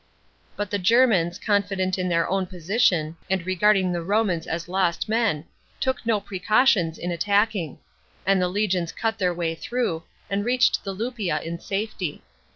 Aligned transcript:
But 0.55 0.71
the 0.71 0.79
Germans, 0.79 1.37
confident 1.37 1.99
in 1.99 2.09
their 2.09 2.27
own 2.27 2.47
position, 2.47 3.17
and 3.29 3.45
regarding 3.45 3.91
the 3.91 4.01
Romans 4.01 4.47
as 4.47 4.67
lost 4.67 5.07
men, 5.07 5.45
took 5.79 6.03
no 6.07 6.19
precautions 6.19 6.97
in 6.97 7.11
attacking; 7.11 7.77
and 8.25 8.41
the 8.41 8.47
legions 8.49 8.91
cut 8.91 9.19
their 9.19 9.31
way 9.31 9.53
through, 9.53 10.01
and 10.27 10.43
reached 10.43 10.83
the 10.83 10.95
Luppia 10.95 11.39
in 11.43 11.59
safety. 11.59 12.23